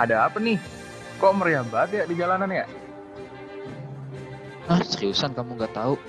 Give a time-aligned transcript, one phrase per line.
[0.00, 0.56] Ada apa nih?
[1.20, 2.64] Kok meriah banget ya di jalanan ya?
[4.64, 6.00] Ah, seriusan kamu nggak tahu?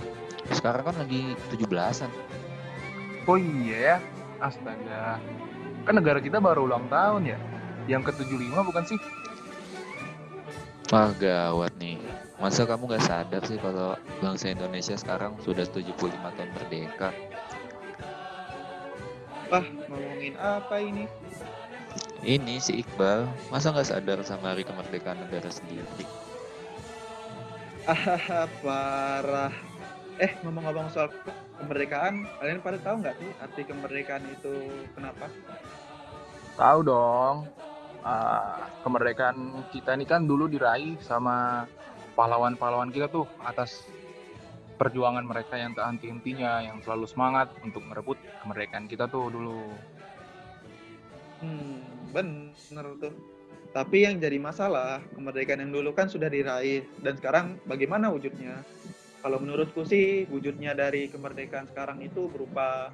[0.55, 2.07] Sekarang kan lagi 17-an.
[3.27, 3.97] Oh iya ya,
[4.39, 5.19] astaga.
[5.83, 7.37] Kan negara kita baru ulang tahun ya.
[7.91, 8.99] Yang ke-75 bukan sih?
[10.95, 11.99] Wah, gawat nih.
[12.39, 17.11] Masa kamu nggak sadar sih kalau bangsa Indonesia sekarang sudah 75 tahun merdeka?
[19.51, 21.11] Wah, ngomongin apa ini?
[22.21, 26.05] Ini si Iqbal, masa nggak sadar sama hari kemerdekaan negara sendiri?
[27.89, 29.49] Ah, parah.
[30.21, 31.09] Eh, ngomong-ngomong soal
[31.57, 34.53] kemerdekaan, kalian pada tahu nggak sih arti kemerdekaan itu
[34.93, 35.33] kenapa?
[36.61, 37.49] Tahu dong.
[38.05, 41.65] Ah, kemerdekaan kita ini kan dulu diraih sama
[42.13, 43.81] pahlawan-pahlawan kita tuh atas
[44.77, 49.73] perjuangan mereka yang tak henti-hentinya, yang selalu semangat untuk merebut kemerdekaan kita tuh dulu.
[51.41, 53.15] Hmm, bener tuh.
[53.71, 58.59] Tapi yang jadi masalah, kemerdekaan yang dulu kan sudah diraih dan sekarang bagaimana wujudnya?
[59.23, 62.91] Kalau menurutku sih wujudnya dari kemerdekaan sekarang itu berupa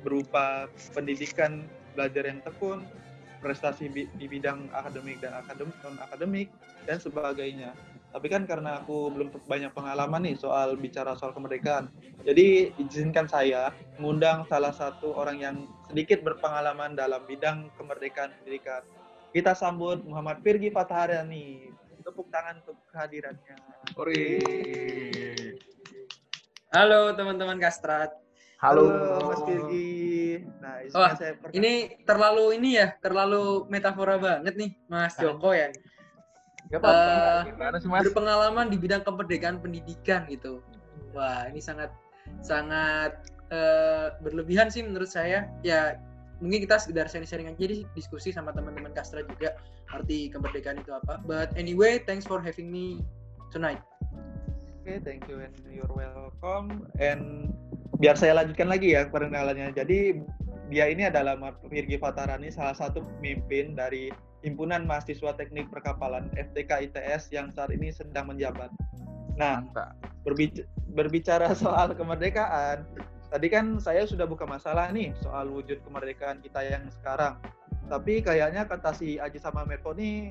[0.00, 2.86] berupa pendidikan belajar yang tekun,
[3.44, 6.48] prestasi di bidang akademik dan akademik non akademik
[6.88, 7.76] dan sebagainya.
[8.08, 11.92] Tapi kan karena aku belum banyak pengalaman nih soal bicara soal kemerdekaan,
[12.24, 13.68] jadi izinkan saya
[14.00, 15.56] mengundang salah satu orang yang
[15.92, 18.80] sedikit berpengalaman dalam bidang kemerdekaan pendidikan.
[19.28, 21.68] Kita sambut Muhammad Firgi Fatahariani.
[22.00, 23.56] Tepuk tangan untuk kehadirannya.
[24.00, 24.40] Ori.
[26.72, 28.16] Halo teman-teman Kastrat.
[28.56, 28.88] Halo.
[29.28, 30.40] Mas Firgi.
[30.64, 31.60] Nah, izinkan Wah, saya perkenalkan.
[31.60, 31.72] Ini
[32.08, 35.68] terlalu ini ya, terlalu metafora banget nih Mas Joko ya.
[36.68, 37.80] Gak apa-apa.
[37.88, 38.04] Mas?
[38.12, 40.60] Berpengalaman di bidang kemerdekaan pendidikan gitu.
[41.16, 41.88] Wah, ini sangat
[42.44, 43.16] sangat
[43.48, 45.48] eh, berlebihan sih menurut saya.
[45.64, 45.96] Ya
[46.38, 49.58] mungkin kita sekedar sharing-sharing aja di diskusi sama teman-teman Kastra juga
[49.90, 51.18] arti kemerdekaan itu apa.
[51.24, 53.02] But anyway, thanks for having me
[53.50, 53.80] tonight.
[54.84, 56.88] Oke, thank you and you're welcome.
[57.00, 57.52] And
[57.98, 59.72] biar saya lanjutkan lagi ya perkenalannya.
[59.72, 60.20] Jadi
[60.68, 64.12] dia ini adalah Mas Firgi Fatarani, salah satu pemimpin dari
[64.46, 68.70] Himpunan Mahasiswa Teknik Perkapalan FTK ITS yang saat ini sedang menjabat.
[69.34, 69.98] Nah, Mantap.
[70.22, 72.86] berbic- berbicara soal kemerdekaan,
[73.30, 77.34] tadi kan saya sudah buka masalah nih soal wujud kemerdekaan kita yang sekarang.
[77.88, 80.30] Tapi kayaknya kata si Aji sama Merko nih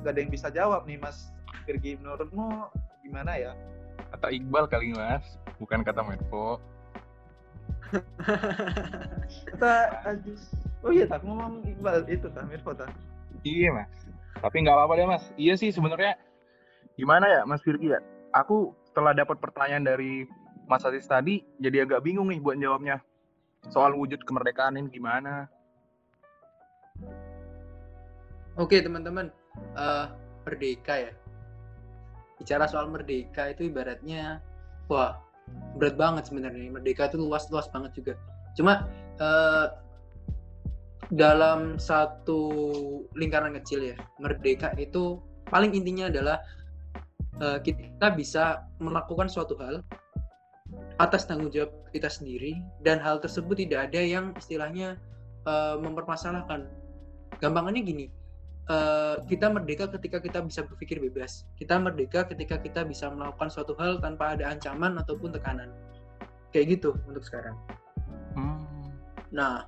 [0.00, 1.28] nggak ada yang bisa jawab nih Mas
[1.68, 2.00] Firgi.
[2.00, 2.72] Menurutmu
[3.04, 3.52] gimana ya?
[4.16, 6.56] Kata Iqbal kali Mas, bukan kata Medpo.
[9.52, 9.72] Kata
[10.08, 10.32] Aji,
[10.80, 12.88] oh iya tak ngomong Iqbal itu tak Merko tak.
[13.42, 13.92] Iya Mas.
[14.38, 15.24] Tapi nggak apa-apa deh Mas.
[15.38, 16.18] Iya sih sebenarnya
[16.98, 18.00] gimana ya Mas Firgi ya?
[18.32, 20.24] Aku setelah dapat pertanyaan dari
[20.70, 23.02] Mas Aziz tadi, jadi agak bingung nih buat jawabnya.
[23.68, 25.46] Soal wujud kemerdekaan ini gimana?
[28.56, 29.32] Oke teman-teman,
[29.76, 30.06] Eh,
[30.48, 31.12] merdeka ya.
[32.40, 34.40] Bicara soal merdeka itu ibaratnya,
[34.88, 35.20] wah
[35.76, 36.72] berat banget sebenarnya.
[36.72, 38.14] Merdeka itu luas-luas banget juga.
[38.56, 38.88] Cuma
[39.20, 39.66] eh,
[41.12, 42.40] dalam satu
[43.12, 45.20] lingkaran kecil ya, merdeka itu
[45.52, 46.40] paling intinya adalah
[47.44, 49.84] eh, kita bisa melakukan suatu hal
[50.96, 54.96] atas tanggung jawab kita sendiri dan hal tersebut tidak ada yang istilahnya
[55.44, 56.64] eh, mempermasalahkan.
[57.44, 58.06] Gampangannya gini,
[58.72, 61.44] eh, kita merdeka ketika kita bisa berpikir bebas.
[61.60, 65.68] Kita merdeka ketika kita bisa melakukan suatu hal tanpa ada ancaman ataupun tekanan.
[66.56, 67.56] Kayak gitu untuk sekarang.
[68.32, 68.64] Hmm.
[69.32, 69.64] Nah,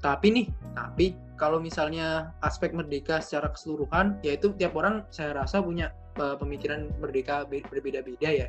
[0.00, 1.06] tapi nih, tapi
[1.36, 7.44] kalau misalnya aspek merdeka secara keseluruhan, yaitu tiap orang saya rasa punya eh, pemikiran merdeka
[7.48, 8.48] be- berbeda-beda ya,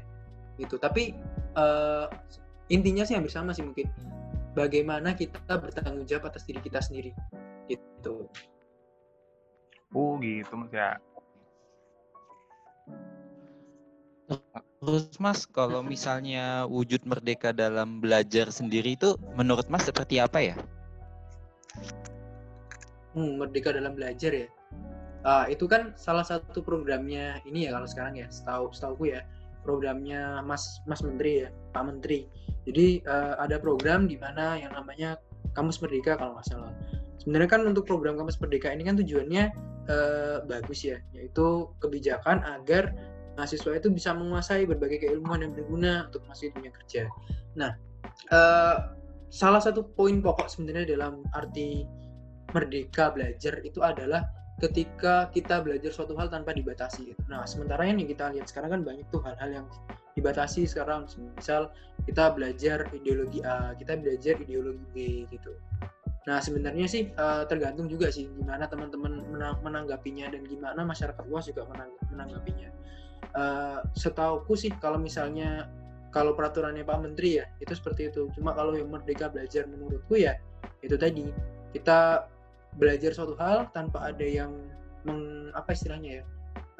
[0.59, 0.75] gitu.
[0.79, 1.15] Tapi
[1.55, 2.05] eh,
[2.71, 3.87] intinya sih hampir sama sih mungkin.
[4.51, 7.15] Bagaimana kita bertanggung jawab atas diri kita sendiri,
[7.71, 8.27] gitu.
[9.95, 10.99] Oh gitu Mas ya.
[14.79, 20.55] Terus Mas, kalau misalnya wujud merdeka dalam belajar sendiri itu menurut Mas seperti apa ya?
[23.11, 24.47] Hmm, merdeka dalam belajar ya.
[25.21, 29.21] Ah, itu kan salah satu programnya ini ya kalau sekarang ya, setahu setahuku ya,
[29.61, 32.25] programnya Mas Mas Menteri ya, Pak Menteri.
[32.65, 35.17] Jadi eh, ada program di mana yang namanya
[35.53, 36.73] Kamus Merdeka kalau nggak salah.
[37.21, 39.43] Sebenarnya kan untuk program Kamus Merdeka ini kan tujuannya
[39.89, 42.93] eh, bagus ya, yaitu kebijakan agar
[43.37, 47.09] mahasiswa itu bisa menguasai berbagai keilmuan yang berguna untuk masuk dunia kerja.
[47.57, 47.71] Nah,
[48.29, 48.77] eh,
[49.31, 51.87] salah satu poin pokok sebenarnya dalam arti
[52.51, 54.27] merdeka belajar itu adalah
[54.59, 57.15] ketika kita belajar suatu hal tanpa dibatasi.
[57.15, 57.21] gitu.
[57.31, 59.67] Nah, sementara yang kita lihat sekarang kan banyak tuh hal-hal yang
[60.13, 61.07] dibatasi sekarang.
[61.39, 61.71] Misal
[62.05, 64.95] kita belajar ideologi A, kita belajar ideologi B
[65.31, 65.55] gitu.
[66.29, 71.49] Nah sebenarnya sih uh, tergantung juga sih gimana teman-teman menang menanggapinya dan gimana masyarakat luas
[71.49, 72.69] juga menang menanggapinya.
[73.33, 75.65] Uh, setauku sih kalau misalnya
[76.11, 78.27] kalau peraturannya Pak Menteri ya itu seperti itu.
[78.35, 80.37] Cuma kalau yang merdeka belajar menurutku ya
[80.83, 81.31] itu tadi
[81.71, 82.27] kita
[82.75, 84.51] belajar suatu hal tanpa ada yang
[85.07, 86.23] meng, apa istilahnya ya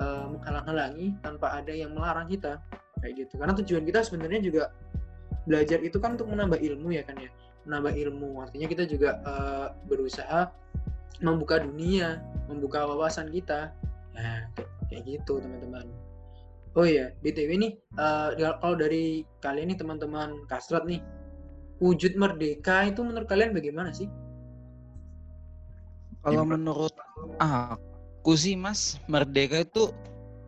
[0.03, 2.59] uh, menghalang-halangi tanpa ada yang melarang kita
[2.99, 3.39] kayak gitu.
[3.39, 4.63] Karena tujuan kita sebenarnya juga
[5.45, 7.31] belajar itu kan untuk menambah ilmu ya kan ya
[7.65, 10.49] menambah ilmu artinya kita juga uh, berusaha
[11.21, 13.73] membuka dunia membuka wawasan kita
[14.13, 14.49] nah
[14.89, 15.87] kayak gitu teman-teman
[16.75, 18.31] oh iya btw nih uh,
[18.63, 21.03] kalau dari kalian nih teman-teman kasrat nih
[21.81, 24.05] wujud merdeka itu menurut kalian bagaimana sih?
[26.21, 26.93] Kalau menurut
[27.41, 29.89] aku sih mas merdeka itu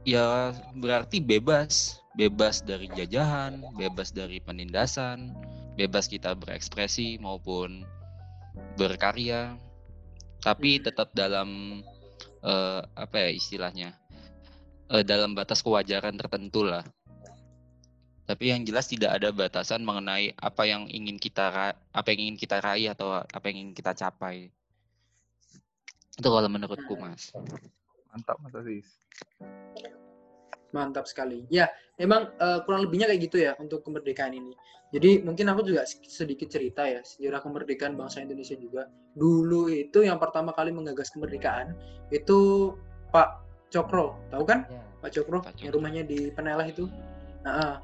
[0.05, 1.99] ya berarti bebas.
[2.13, 5.33] Bebas dari jajahan bebas dari penindasan
[5.73, 7.81] bebas kita berekspresi maupun
[8.77, 9.57] berkarya.
[10.45, 10.83] Tapi hmm.
[10.85, 11.81] tetap dalam
[12.45, 13.97] uh, apa ya istilahnya
[14.94, 16.86] uh, dalam batas kewajaran tertentu lah.
[18.24, 22.63] Tapi yang jelas tidak ada batasan mengenai apa yang ingin kita apa yang ingin kita
[22.63, 24.48] raih atau apa yang ingin kita capai.
[26.16, 27.36] Itu kalau menurutku mas.
[28.13, 28.88] Mantap mas Aziz.
[30.72, 31.44] Mantap sekali.
[31.51, 31.68] Ya
[32.00, 34.56] emang uh, kurang lebihnya kayak gitu ya untuk kemerdekaan ini.
[34.95, 38.88] Jadi mungkin aku juga sedikit cerita ya sejarah kemerdekaan bangsa Indonesia juga.
[39.19, 41.75] Dulu itu yang pertama kali menggagas kemerdekaan
[42.07, 42.72] itu
[43.12, 44.69] Pak Cokro, tahu kan?
[44.69, 44.81] Ya.
[45.01, 46.85] Pak Cokro, Pak Cokro yang rumahnya di Penelah itu.
[47.41, 47.81] Nah,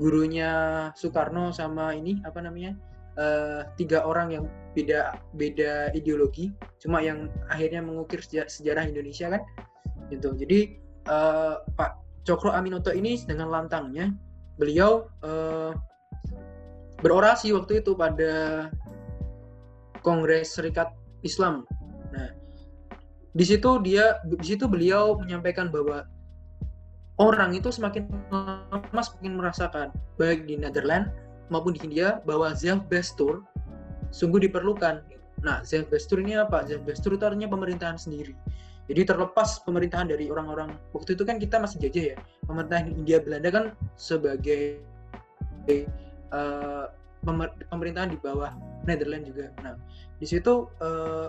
[0.00, 0.50] gurunya
[0.96, 2.72] Soekarno sama ini apa namanya?
[3.14, 6.50] Uh, tiga orang yang beda beda ideologi,
[6.82, 9.42] cuma yang akhirnya mengukir sejarah, sejarah Indonesia kan,
[10.10, 10.34] gitu.
[10.34, 11.94] Jadi uh, Pak
[12.26, 14.10] Cokro Aminoto ini dengan lantangnya
[14.58, 15.70] beliau uh,
[17.06, 18.66] berorasi waktu itu pada
[20.02, 20.90] Kongres Serikat
[21.22, 21.62] Islam.
[23.34, 26.06] Di situ dia di situ beliau menyampaikan bahwa
[27.18, 29.88] orang itu semakin lama semakin merasakan
[30.18, 31.10] baik di Netherlands
[31.50, 33.42] maupun di India bahwa Zelfbestur
[34.14, 35.02] sungguh diperlukan.
[35.42, 36.62] Nah, Zelfbestur ini apa?
[36.62, 38.32] Zelfbestur itu artinya pemerintahan sendiri.
[38.84, 42.16] Jadi terlepas pemerintahan dari orang-orang waktu itu kan kita masih jajah ya.
[42.46, 43.64] Pemerintahan India Belanda kan
[43.96, 44.78] sebagai
[46.30, 46.86] uh,
[47.72, 48.52] pemerintahan di bawah
[48.84, 49.48] Netherlands juga.
[49.64, 49.74] Nah,
[50.20, 51.28] di situ uh,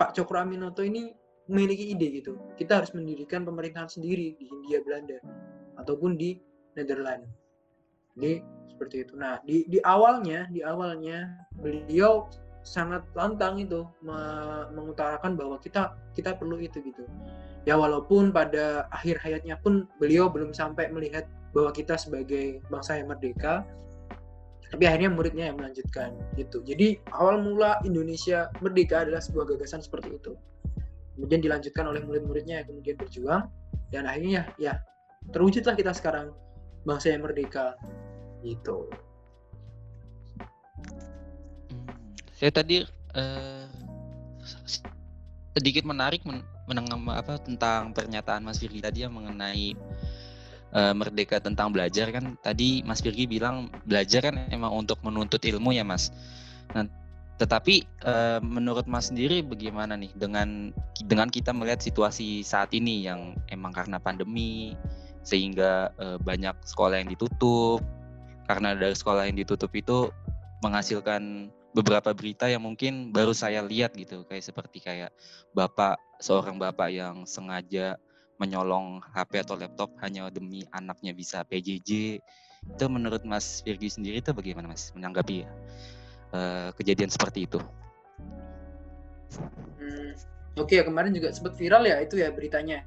[0.00, 1.12] Pak Cokro Aminoto ini
[1.52, 2.40] memiliki ide gitu.
[2.56, 5.20] Kita harus mendirikan pemerintahan sendiri di Hindia Belanda
[5.76, 6.40] ataupun di
[6.72, 7.28] Netherlands.
[8.16, 8.40] Jadi
[8.72, 9.12] seperti itu.
[9.20, 11.28] Nah, di di awalnya, di awalnya
[11.60, 12.32] beliau
[12.64, 13.84] sangat lantang itu
[14.72, 17.04] mengutarakan bahwa kita kita perlu itu gitu.
[17.68, 23.12] Ya walaupun pada akhir hayatnya pun beliau belum sampai melihat bahwa kita sebagai bangsa yang
[23.12, 23.68] merdeka
[24.70, 26.62] tapi akhirnya muridnya yang melanjutkan gitu.
[26.62, 30.38] Jadi awal mula Indonesia merdeka adalah sebuah gagasan seperti itu.
[31.18, 33.42] Kemudian dilanjutkan oleh murid-muridnya yang kemudian berjuang
[33.90, 34.78] dan akhirnya ya
[35.34, 36.30] terwujudlah kita sekarang
[36.86, 37.74] bangsa yang merdeka
[38.46, 38.88] gitu.
[41.68, 42.86] Hmm, saya tadi
[43.18, 43.66] uh,
[45.58, 49.74] sedikit menarik men menengah apa tentang pernyataan Mas Firly tadi yang mengenai
[50.74, 55.74] uh, merdeka tentang belajar kan tadi Mas Firgi bilang belajar kan emang untuk menuntut ilmu
[55.74, 56.14] ya Mas.
[56.74, 56.86] Nah,
[57.40, 60.76] tetapi uh, menurut Mas sendiri bagaimana nih dengan
[61.08, 64.76] dengan kita melihat situasi saat ini yang emang karena pandemi
[65.24, 67.80] sehingga uh, banyak sekolah yang ditutup
[68.44, 70.12] karena dari sekolah yang ditutup itu
[70.60, 75.14] menghasilkan beberapa berita yang mungkin baru saya lihat gitu kayak seperti kayak
[75.54, 77.96] bapak seorang bapak yang sengaja
[78.40, 82.18] menyolong HP atau laptop hanya demi anaknya bisa PJJ
[82.60, 85.44] itu menurut Mas Virgi sendiri itu bagaimana Mas menanggapi
[86.32, 87.60] uh, kejadian seperti itu?
[89.80, 90.12] Hmm,
[90.58, 92.84] Oke okay, kemarin juga sempat viral ya itu ya beritanya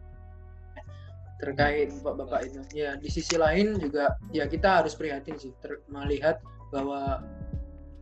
[1.41, 2.61] terkait bapak-bapak itu.
[2.73, 5.51] Ya di sisi lain juga ya kita harus prihatin sih
[5.89, 7.21] melihat bahwa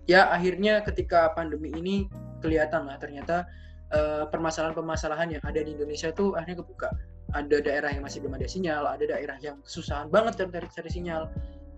[0.05, 2.05] ya akhirnya ketika pandemi ini
[2.41, 3.46] kelihatan lah ternyata
[3.93, 6.89] uh, permasalahan-permasalahan yang ada di Indonesia itu akhirnya kebuka
[7.32, 11.32] ada daerah yang masih belum ada sinyal, ada daerah yang kesusahan banget cari, cari sinyal.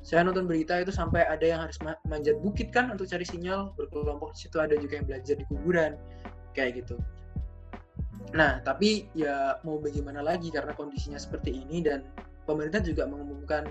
[0.04, 1.80] Saya nonton berita itu sampai ada yang harus
[2.10, 5.96] manjat bukit kan untuk cari sinyal, berkelompok di situ ada juga yang belajar di kuburan,
[6.52, 7.00] kayak gitu.
[8.34, 12.04] Nah, tapi ya mau bagaimana lagi karena kondisinya seperti ini dan
[12.50, 13.70] pemerintah juga mengumumkan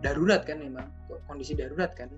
[0.00, 0.88] darurat kan memang
[1.26, 2.08] kondisi darurat kan.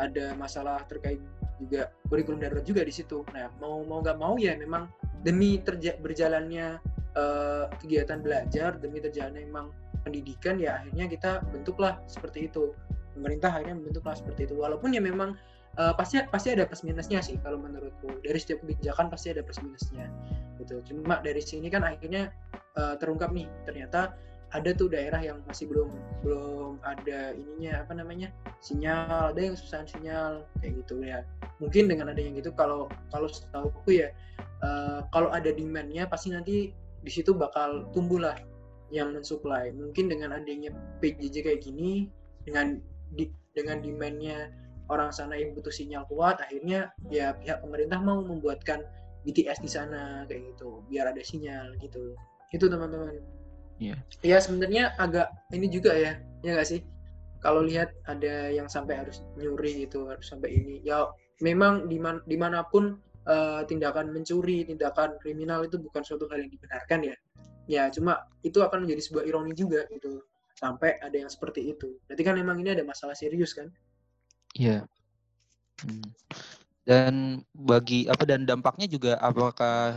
[0.00, 1.20] Ada masalah terkait
[1.58, 3.26] juga kurikulum darurat juga di situ.
[3.34, 4.88] Nah, mau mau nggak mau ya memang
[5.26, 6.78] demi terja berjalannya
[7.16, 9.70] uh, kegiatan belajar demi terjalannya memang
[10.04, 12.76] pendidikan ya akhirnya kita bentuklah seperti itu.
[13.14, 14.54] Pemerintah akhirnya membentuklah seperti itu.
[14.58, 15.38] Walaupun ya memang
[15.78, 18.20] uh, pasti pasti ada plus minusnya sih kalau menurutku.
[18.20, 20.10] Dari setiap kebijakan pasti ada plus minusnya
[20.58, 20.82] gitu.
[20.86, 22.30] Cuma dari sini kan akhirnya
[22.76, 24.14] uh, terungkap nih ternyata
[24.54, 25.90] ada tuh daerah yang masih belum
[26.22, 28.30] belum ada ininya apa namanya
[28.62, 31.26] sinyal ada yang susah sinyal kayak gitu ya.
[31.58, 34.14] Mungkin dengan ada yang gitu kalau kalau setahu aku ya
[34.62, 36.70] uh, kalau ada demandnya pasti nanti
[37.04, 38.36] di situ bakal tumbuh lah
[38.88, 39.70] yang mensuplai.
[39.76, 40.72] Mungkin dengan adanya
[41.04, 42.08] PJJ kayak gini
[42.48, 42.80] dengan
[43.12, 44.48] di, dengan demandnya
[44.88, 48.84] orang sana yang butuh sinyal kuat akhirnya ya pihak pemerintah mau membuatkan
[49.24, 50.80] BTS di sana kayak gitu.
[50.88, 52.16] Biar ada sinyal gitu.
[52.52, 53.20] Itu teman-teman.
[53.80, 53.96] Iya.
[54.22, 56.80] Ya sebenarnya agak ini juga ya, ya nggak sih?
[57.42, 61.12] Kalau lihat ada yang sampai harus nyuri itu harus sampai ini, ya
[61.44, 62.96] memang diman, di mana pun
[63.28, 67.16] uh, tindakan mencuri, tindakan kriminal itu bukan suatu hal yang dibenarkan ya.
[67.64, 70.20] Ya cuma itu akan menjadi sebuah ironi juga gitu
[70.54, 71.96] sampai ada yang seperti itu.
[72.06, 73.72] Berarti kan memang ini ada masalah serius kan?
[74.54, 74.86] Iya.
[75.82, 76.08] Hmm.
[76.84, 77.14] Dan
[77.56, 79.96] bagi apa dan dampaknya juga apakah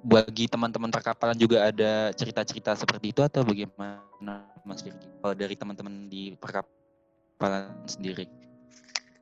[0.00, 5.10] bagi teman-teman perkapalan juga ada cerita-cerita seperti itu atau bagaimana Mas Firgi?
[5.20, 8.24] Kalau dari teman-teman di perkapalan sendiri?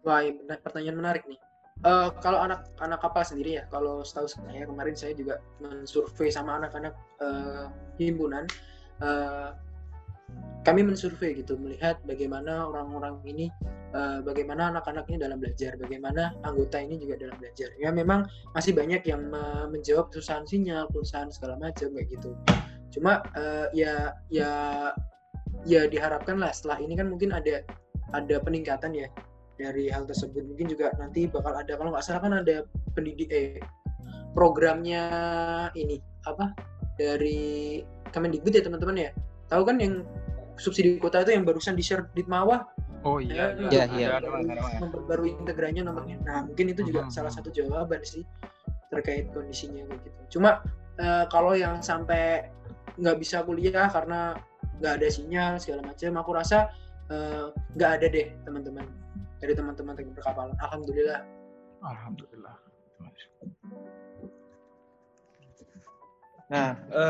[0.06, 1.40] Wah, ya, pertanyaan menarik nih.
[1.86, 6.90] Uh, kalau anak-anak kapal sendiri ya, kalau setahu saya kemarin saya juga mensurvei sama anak-anak
[7.22, 7.70] uh,
[8.02, 8.50] himpunan,
[8.98, 9.54] uh,
[10.66, 13.46] kami mensurvei gitu melihat bagaimana orang-orang ini
[13.94, 17.70] uh, bagaimana anak-anak ini dalam belajar bagaimana anggota ini juga dalam belajar.
[17.78, 18.26] Ya memang
[18.58, 19.30] masih banyak yang
[19.70, 22.34] menjawab kesusahan sinyal kesusahan segala macam kayak gitu.
[22.90, 24.50] Cuma uh, ya ya
[25.62, 27.62] ya diharapkan lah setelah ini kan mungkin ada
[28.12, 29.08] ada peningkatan ya
[29.58, 32.62] dari hal tersebut mungkin juga nanti bakal ada kalau nggak salah kan ada
[32.94, 33.58] pendidik eh
[34.32, 35.04] programnya
[35.74, 36.54] ini apa
[36.94, 37.82] dari
[38.14, 39.10] Kemendikbud ya teman-teman ya
[39.50, 40.06] tahu kan yang
[40.56, 42.62] subsidi kota itu yang barusan di share di Mawah
[43.06, 44.18] Oh iya, iya, iya.
[44.82, 46.18] Memperbarui integranya nomornya.
[46.26, 47.14] Nah, mungkin itu juga hmm.
[47.14, 48.26] salah satu jawaban sih
[48.90, 50.38] terkait kondisinya gitu.
[50.38, 50.66] Cuma
[50.98, 52.50] uh, kalau yang sampai
[52.98, 54.34] nggak bisa kuliah karena
[54.82, 56.74] nggak ada sinyal segala macam, aku rasa
[57.14, 58.86] uh, nggak ada deh teman-teman
[59.38, 60.54] dari teman-teman teknik perkapalan.
[60.58, 61.22] Alhamdulillah.
[61.82, 62.56] Alhamdulillah.
[66.48, 67.04] Nah, e,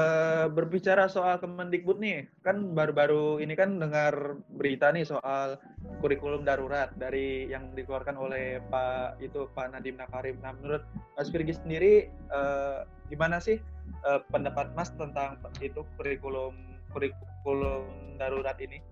[0.51, 5.55] berbicara soal Kemendikbud nih, kan baru-baru ini kan dengar berita nih soal
[6.03, 10.43] kurikulum darurat dari yang dikeluarkan oleh Pak itu Pak Nadiem Nakarim.
[10.43, 10.83] Nah, menurut
[11.15, 12.41] Mas Firgi sendiri e,
[13.07, 13.63] gimana sih
[14.03, 16.59] e, pendapat Mas tentang itu kurikulum
[16.91, 18.83] kurikulum darurat ini?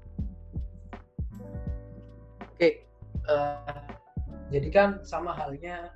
[2.55, 2.86] Oke,
[3.31, 3.87] uh,
[4.51, 5.91] jadi kan sama halnya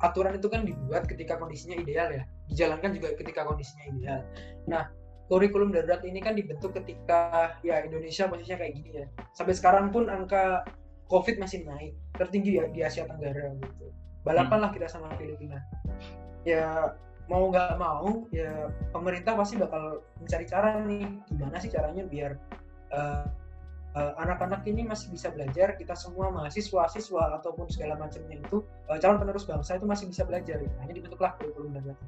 [0.00, 4.20] aturan itu kan dibuat ketika kondisinya ideal ya dijalankan juga ketika kondisinya ideal.
[4.66, 4.90] Nah,
[5.30, 9.06] kurikulum darurat ini kan dibentuk ketika ya Indonesia posisinya kayak gini ya.
[9.38, 10.66] Sampai sekarang pun angka
[11.06, 13.94] COVID masih naik, tertinggi ya di Asia Tenggara gitu.
[14.26, 14.64] Balapan hmm.
[14.66, 15.62] lah kita sama Filipina.
[16.42, 16.94] Ya
[17.30, 22.34] mau nggak mau ya pemerintah pasti bakal mencari cara nih gimana sih caranya biar
[22.90, 23.22] uh,
[23.94, 29.18] anak-anak ini masih bisa belajar, kita semua mahasiswa, siswa ataupun segala macamnya itu uh, calon
[29.18, 30.62] penerus bangsa itu masih bisa belajar.
[30.62, 30.76] Gitu.
[30.78, 31.98] Hanya dibentuklah kurikulum darurat.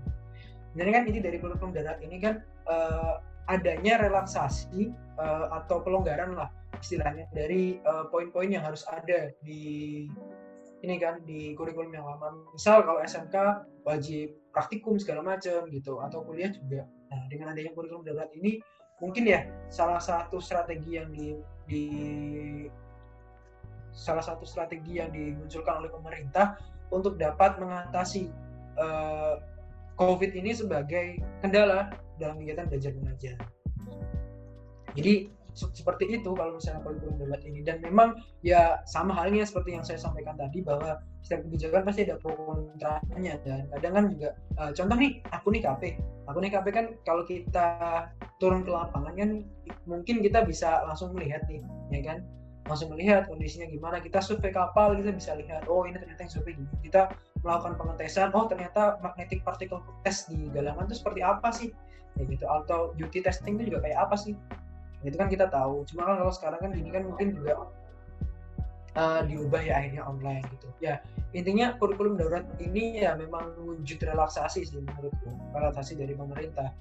[0.78, 3.18] Jadi kan ini dari kurikulum darurat ini kan uh,
[3.50, 4.94] adanya relaksasi
[5.50, 6.48] atau pelonggaran lah
[6.78, 10.06] istilahnya dari poin-poin yang harus ada di
[10.82, 12.34] ini kan di kurikulum yang lama.
[12.54, 13.36] Misal kalau SMK
[13.86, 16.86] wajib praktikum segala macam gitu atau kuliah juga.
[17.10, 18.58] Nah, dengan adanya kurikulum darurat ini
[19.02, 21.34] mungkin ya salah satu strategi yang di,
[21.66, 21.84] di
[23.90, 26.56] salah satu strategi yang dimunculkan oleh pemerintah
[26.94, 28.30] untuk dapat mengatasi
[28.78, 29.42] uh,
[29.98, 33.36] COVID ini sebagai kendala dalam kegiatan belajar mengajar.
[34.96, 39.84] Jadi seperti itu kalau misalnya kurikulum darurat ini dan memang ya sama halnya seperti yang
[39.84, 44.70] saya sampaikan tadi bahwa setiap kebijakan pasti ada pro kontranya dan kadang kan juga uh,
[44.74, 45.82] contoh nih aku nih KP
[46.26, 47.66] aku nih KP kan kalau kita
[48.38, 49.30] turun ke lapangan kan
[49.86, 52.18] mungkin kita bisa langsung melihat nih ya kan?
[52.70, 56.54] Langsung melihat kondisinya gimana kita survei kapal kita bisa lihat oh ini ternyata yang survei
[56.54, 56.70] gini.
[56.82, 57.10] Kita
[57.42, 61.74] melakukan pengetesan oh ternyata magnetic particle test di galangan itu seperti apa sih?
[62.18, 64.34] Ya gitu atau duty testing itu juga kayak apa sih?
[65.02, 65.82] Itu kan kita tahu.
[65.90, 67.66] Cuma kan kalau sekarang kan gini kan mungkin juga
[68.96, 70.68] uh, diubah ya akhirnya online gitu.
[70.82, 71.00] Ya
[71.32, 76.72] intinya kurikulum darurat ini ya memang wujud relaksasi sih menurutku relaksasi dari pemerintah.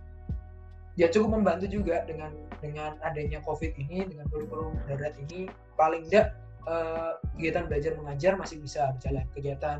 [0.99, 5.47] Ya cukup membantu juga dengan dengan adanya covid ini dengan kurikulum darurat ini.
[5.79, 6.35] Paling tidak
[6.67, 9.77] uh, kegiatan belajar mengajar masih bisa berjalan kegiatan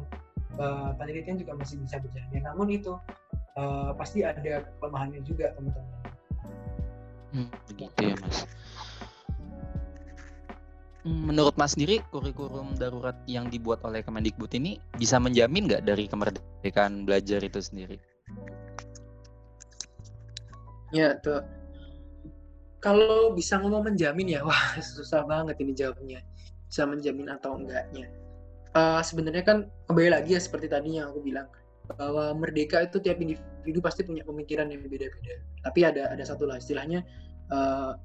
[0.58, 2.30] uh, penelitian juga masih bisa berjalan.
[2.32, 2.96] Ya namun itu
[3.60, 6.00] uh, pasti ada kelemahannya juga teman-teman.
[7.32, 8.44] Hmm, begitu ya mas.
[11.02, 17.10] Menurut Mas sendiri kurikulum darurat yang dibuat oleh Kemendikbud ini bisa menjamin nggak dari kemerdekaan
[17.10, 17.98] belajar itu sendiri?
[20.94, 21.42] Ya, tuh.
[22.86, 26.22] Kalau bisa ngomong menjamin ya, wah susah banget ini jawabnya.
[26.70, 28.06] Bisa menjamin atau enggaknya.
[28.72, 29.58] Uh, sebenarnya kan
[29.90, 31.50] kembali lagi ya seperti tadi yang aku bilang
[31.92, 35.42] bahwa merdeka itu tiap individu pasti punya pemikiran yang beda-beda.
[35.66, 37.02] Tapi ada ada satu lah istilahnya
[37.50, 37.98] uh,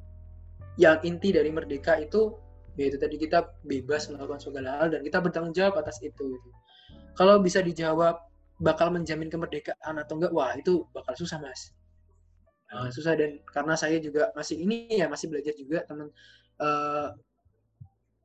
[0.81, 2.35] yang inti dari merdeka itu
[2.77, 6.51] yaitu tadi kita bebas melakukan segala hal dan kita bertanggung jawab atas itu gitu.
[7.17, 8.21] kalau bisa dijawab
[8.61, 11.77] bakal menjamin kemerdekaan atau enggak wah itu bakal susah mas.
[12.67, 16.11] Uh, susah dan karena saya juga masih ini ya masih belajar juga teman
[16.59, 17.15] uh,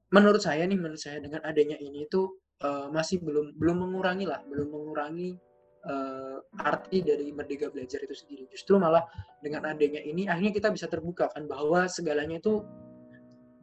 [0.09, 4.41] menurut saya nih menurut saya dengan adanya ini itu uh, masih belum belum mengurangi lah
[4.49, 5.37] belum mengurangi
[5.85, 8.49] uh, arti dari merdeka belajar itu sendiri.
[8.49, 9.05] Justru malah
[9.45, 12.65] dengan adanya ini akhirnya kita bisa terbuka kan bahwa segalanya itu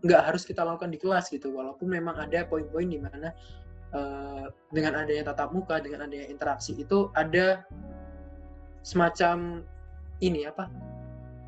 [0.05, 1.51] nggak harus kita lakukan di kelas gitu.
[1.55, 3.33] Walaupun memang ada poin-poin di mana
[3.95, 7.67] uh, dengan adanya tatap muka dengan adanya interaksi itu ada
[8.87, 9.67] semacam
[10.23, 10.71] ini apa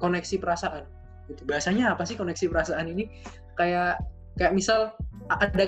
[0.02, 0.82] koneksi perasaan
[1.30, 1.46] gitu.
[1.46, 3.06] Bahasanya apa sih koneksi perasaan ini?
[3.54, 4.02] Kayak
[4.38, 4.94] kayak misal
[5.30, 5.64] ada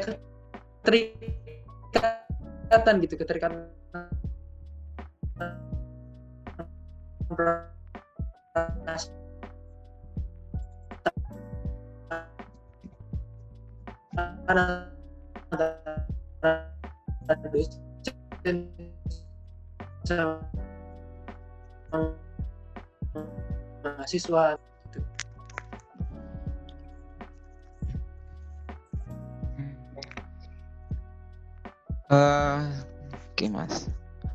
[0.82, 3.68] keterikatan gitu keterikatan
[14.46, 14.92] antara
[18.42, 18.66] dosen
[23.82, 25.00] mahasiswa gitu.
[32.12, 32.68] Uh,
[33.32, 33.88] Oke okay, mas,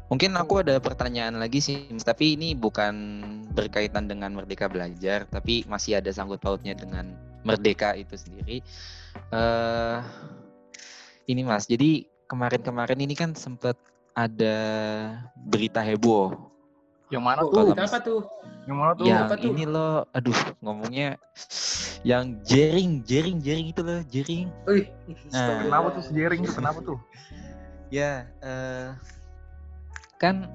[0.10, 3.22] mungkin aku ada pertanyaan lagi sih, tapi ini bukan
[3.54, 7.14] berkaitan dengan Merdeka Belajar, tapi masih ada sangkut pautnya dengan
[7.46, 8.66] Merdeka itu sendiri
[9.32, 10.00] uh,
[11.28, 13.76] ini Mas, jadi kemarin-kemarin ini kan sempat
[14.16, 14.58] ada
[15.36, 16.36] berita heboh.
[17.08, 17.56] Yang mana tuh?
[17.56, 18.22] Oh, apa tuh?
[18.68, 19.06] Yang mana tuh?
[19.08, 19.50] Yang apa tuh?
[19.56, 21.16] ini loh, aduh ngomongnya
[22.04, 24.52] yang jering, jering, jering itu loh, jering.
[24.68, 24.92] Wih,
[25.32, 26.42] nah, kenapa tuh jering?
[26.44, 27.00] Kenapa tuh?
[27.96, 28.92] ya, uh,
[30.20, 30.52] kan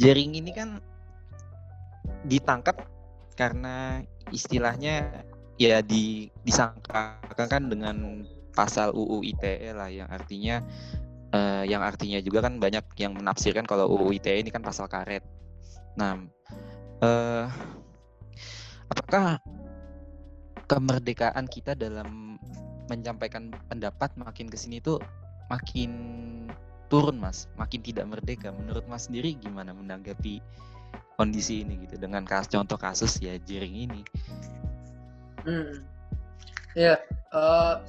[0.00, 0.80] jering ini kan
[2.24, 2.88] ditangkap
[3.36, 4.00] karena
[4.32, 5.26] istilahnya
[5.60, 10.60] ya di disangkakan kan dengan pasal UU ITE lah yang artinya
[11.32, 15.24] uh, yang artinya juga kan banyak yang menafsirkan kalau UU ITE ini kan pasal karet.
[15.96, 16.20] Nah,
[17.00, 17.48] uh,
[18.92, 19.40] apakah
[20.68, 22.40] kemerdekaan kita dalam
[22.88, 25.00] menyampaikan pendapat makin ke sini tuh
[25.48, 25.92] makin
[26.92, 28.52] turun mas, makin tidak merdeka.
[28.52, 30.44] Menurut mas sendiri gimana menanggapi
[31.16, 34.02] kondisi ini gitu dengan kasus contoh kasus ya Jiring ini?
[35.42, 35.82] Hmm.
[36.72, 37.02] Ya,
[37.36, 37.82] uh,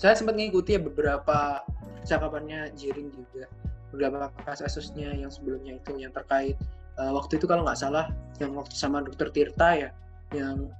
[0.00, 1.60] saya sempat mengikuti ya beberapa
[2.00, 3.44] percakapannya Jiring juga,
[3.92, 6.56] beberapa kasusnya yang sebelumnya itu yang terkait
[6.96, 8.08] uh, waktu itu kalau nggak salah
[8.40, 9.90] yang waktu sama Dokter Tirta ya,
[10.32, 10.72] yang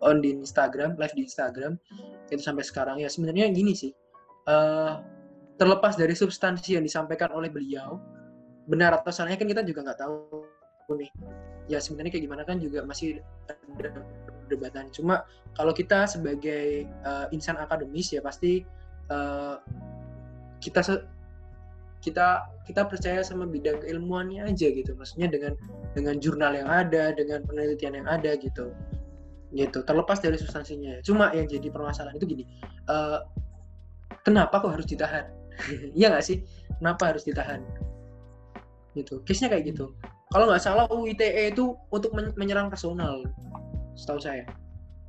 [0.00, 1.76] on di Instagram, live di Instagram
[2.32, 3.92] itu sampai sekarang ya sebenarnya gini sih,
[4.48, 4.98] uh,
[5.60, 8.00] terlepas dari substansi yang disampaikan oleh beliau,
[8.66, 10.42] benar atau salahnya kan kita juga nggak tahu
[10.96, 11.10] nih.
[11.66, 13.20] Ya sebenarnya kayak gimana kan juga masih
[14.46, 14.88] perdebatan.
[14.94, 15.26] Cuma
[15.58, 18.62] kalau kita sebagai uh, insan akademis ya pasti
[19.10, 19.58] uh,
[20.62, 20.82] kita
[22.06, 24.94] kita kita percaya sama bidang keilmuannya aja gitu.
[24.94, 25.58] Maksudnya dengan
[25.98, 28.70] dengan jurnal yang ada, dengan penelitian yang ada gitu.
[29.50, 29.78] Gitu.
[29.82, 31.02] Terlepas dari substansinya.
[31.02, 32.44] Cuma yang jadi permasalahan itu gini.
[32.86, 33.26] Uh,
[34.22, 35.26] kenapa kok harus ditahan?
[35.98, 36.44] Iya nggak sih?
[36.78, 37.64] Kenapa harus ditahan?
[38.92, 39.24] Gitu.
[39.24, 39.96] Case-nya kayak gitu.
[40.30, 43.24] Kalau nggak salah UITE itu untuk menyerang personal
[43.96, 44.44] setahu saya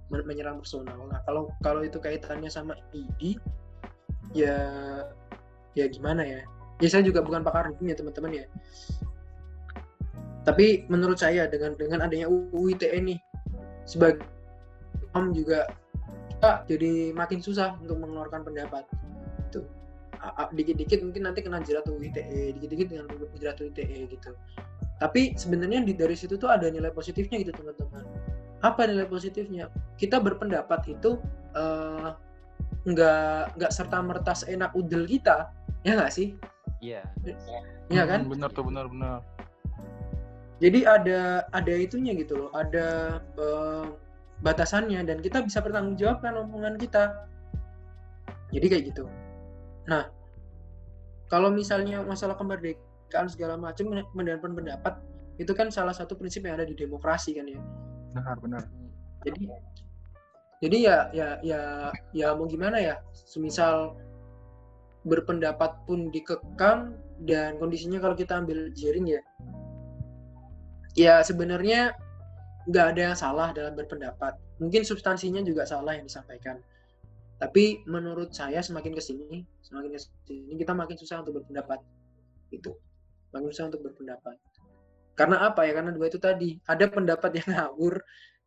[0.09, 0.95] menyerang personal.
[1.11, 3.35] Nah kalau kalau itu kaitannya sama ID,
[4.31, 4.55] ya
[5.75, 6.41] ya gimana ya?
[6.79, 8.45] Ya saya juga bukan pakar hukum ya teman-teman ya.
[10.47, 13.19] Tapi menurut saya dengan dengan adanya UU ITE ini
[13.83, 14.23] sebagai
[15.11, 15.67] om juga
[16.31, 18.87] kita jadi makin susah untuk mengeluarkan pendapat.
[19.51, 19.67] Itu
[20.55, 24.31] dikit-dikit mungkin nanti kena jerat UU ITE, dikit-dikit dengan jerat UU ITE gitu.
[24.97, 28.07] Tapi sebenarnya dari situ tuh ada nilai positifnya gitu teman-teman
[28.65, 29.69] apa nilai positifnya?
[29.97, 31.21] Kita berpendapat itu
[31.53, 32.17] uh,
[32.87, 35.51] nggak nggak serta merta enak udel kita
[35.83, 36.33] ya nggak sih?
[36.79, 37.61] Iya yeah.
[37.91, 38.03] iya.
[38.05, 38.25] Kan?
[38.25, 39.21] Hmm, benar tuh benar benar.
[40.57, 43.93] Jadi ada ada itunya gitu loh ada uh,
[44.41, 47.27] batasannya dan kita bisa bertanggung jawabkan omongan kita.
[48.49, 49.05] Jadi kayak gitu.
[49.85, 50.09] Nah
[51.27, 54.93] kalau misalnya masalah kemerdekaan segala macam mendapat pendapat
[55.37, 57.61] itu kan salah satu prinsip yang ada di demokrasi kan ya.
[58.17, 58.63] Benar benar.
[59.25, 59.41] Jadi
[60.57, 61.61] jadi ya ya ya
[62.13, 62.97] ya mau gimana ya?
[63.13, 63.93] Semisal
[65.05, 69.21] berpendapat pun dikekang dan kondisinya kalau kita ambil jaring ya
[70.97, 71.93] ya sebenarnya
[72.67, 74.35] nggak ada yang salah dalam berpendapat.
[74.57, 76.57] Mungkin substansinya juga salah yang disampaikan.
[77.37, 81.77] Tapi menurut saya semakin ke sini semakin ke sini kita makin susah untuk berpendapat.
[82.49, 82.73] Itu.
[83.31, 84.35] Makin susah untuk berpendapat
[85.17, 85.73] karena apa ya?
[85.73, 86.61] Karena dua itu tadi.
[86.69, 87.97] Ada pendapat yang ngawur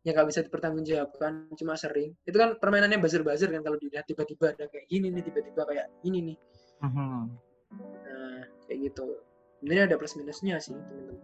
[0.01, 2.15] yang nggak bisa dipertanggungjawabkan cuma sering.
[2.23, 4.07] Itu kan permainannya buzzer-buzzer kan kalau dilihat.
[4.07, 6.37] Tiba-tiba ada kayak gini nih tiba-tiba kayak ini nih.
[6.81, 7.21] Mhm.
[8.03, 9.05] nah kayak gitu.
[9.61, 11.21] Ini ada plus minusnya sih teman-teman.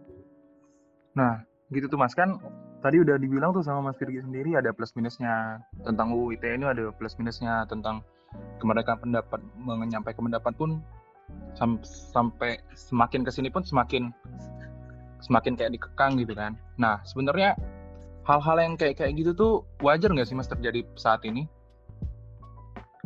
[1.18, 1.42] Nah,
[1.74, 2.14] gitu tuh Mas.
[2.14, 2.38] Kan
[2.78, 6.66] tadi udah dibilang tuh sama Mas Firgi sendiri ada plus minusnya tentang UU ITE ini
[6.70, 8.06] ada plus minusnya tentang
[8.62, 10.78] kemerdekaan pendapat menyampaikan pendapat pun
[11.58, 14.12] sam- sampai semakin ke sini pun semakin
[15.24, 16.54] semakin kayak dikekang gitu kan.
[16.78, 17.58] Nah, sebenarnya
[18.26, 19.52] hal-hal yang kayak kayak gitu tuh
[19.82, 21.46] wajar nggak sih Mas terjadi saat ini?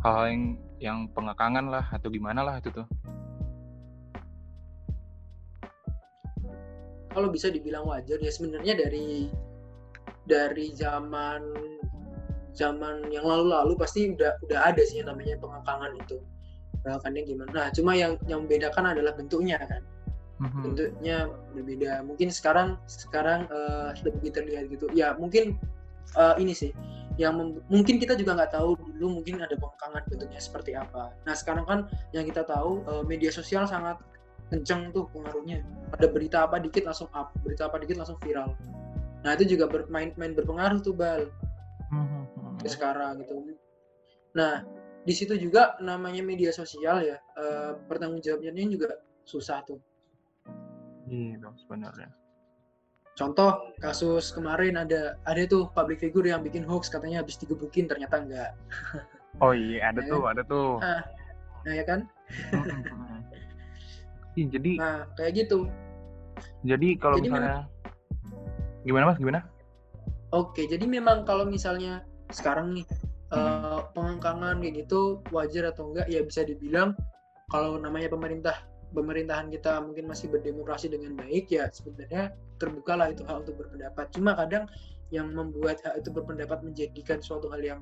[0.03, 0.45] Hal-hal yang
[0.83, 2.87] yang pengekangan lah atau gimana lah itu tuh.
[7.13, 9.29] kalau bisa dibilang wajar ya sebenarnya dari
[10.25, 11.45] dari zaman
[12.57, 16.17] zaman yang lalu-lalu pasti udah udah ada sih yang namanya pengekangan itu
[16.83, 19.85] pengekangannya gimana nah cuma yang yang membedakan adalah bentuknya kan
[20.41, 20.61] Mhm.
[20.65, 21.17] bentuknya
[21.53, 25.59] berbeda mungkin sekarang sekarang eh, lebih terlihat gitu ya mungkin
[26.17, 26.73] eh, ini sih
[27.21, 27.37] yang
[27.69, 31.79] mungkin kita juga nggak tahu dulu mungkin ada pengekangan bentuknya seperti apa nah sekarang kan
[32.17, 34.01] yang kita tahu eh, media sosial sangat
[34.49, 38.57] kenceng tuh pengaruhnya ada berita apa dikit langsung up berita apa dikit langsung viral
[39.23, 41.29] nah itu juga bermain-main berpengaruh tuh bal
[41.93, 42.59] Mhm.
[42.65, 43.53] ke sekarang gitu.
[44.33, 44.65] Nah,
[45.05, 48.97] di situ juga namanya media sosial ya, eh, pertanggungjawabannya juga
[49.29, 49.77] susah tuh.
[51.07, 52.09] Gitu sebenarnya.
[53.13, 58.25] Contoh kasus kemarin ada ada tuh public figure yang bikin hoax katanya habis digebukin ternyata
[58.25, 58.51] enggak.
[59.41, 60.09] Oh iya ada Ya.
[60.13, 60.81] tuh, ada tuh.
[61.63, 62.09] Nah ya kan?
[64.33, 65.69] Ih, jadi Nah kayak gitu.
[66.65, 67.57] jadi kalau jadi misalnya
[68.83, 69.41] gimana mas gimana?
[70.33, 72.01] Oke, jadi memang kalau misalnya
[72.33, 72.89] sekarang nih
[73.37, 76.97] eh, pengangkangan kayak gitu wajar atau enggak ya bisa dibilang
[77.53, 78.57] kalau namanya pemerintah
[78.93, 84.07] pemerintahan kita mungkin masih berdemokrasi dengan baik ya sebenarnya terbukalah itu hak untuk berpendapat.
[84.15, 84.71] Cuma kadang
[85.11, 87.81] yang membuat hak itu berpendapat menjadikan suatu hal yang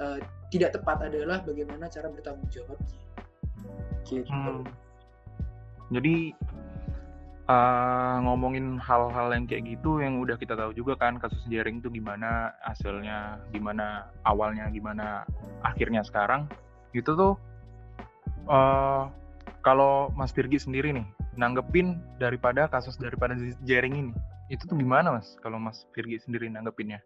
[0.00, 2.98] eh, tidak tepat adalah bagaimana cara bertanggung jawabnya.
[4.08, 4.24] Gitu.
[4.30, 4.64] Hmm.
[5.92, 6.32] Jadi
[7.44, 11.92] eh, ngomongin hal-hal yang kayak gitu yang udah kita tahu juga kan kasus jaring itu
[11.92, 15.28] gimana hasilnya, gimana awalnya, gimana
[15.60, 16.48] akhirnya sekarang.
[16.96, 17.34] Itu tuh
[18.48, 19.04] eh
[19.64, 21.08] kalau Mas Virgi sendiri nih
[21.40, 24.12] nanggepin daripada kasus daripada jaring ini.
[24.52, 27.00] Itu tuh gimana Mas kalau Mas Virgi sendiri nanggepinnya?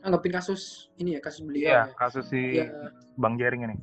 [0.00, 1.96] Anggapin kasus ini ya kasus beliau Iya, ya.
[1.96, 2.68] kasus si Ya,
[3.20, 3.76] Bang Jaring ini.